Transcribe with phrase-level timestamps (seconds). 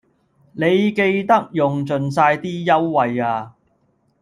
[0.53, 3.53] 你記得用盡晒啲優惠呀